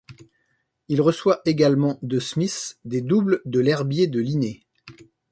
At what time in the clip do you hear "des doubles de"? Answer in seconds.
2.85-3.59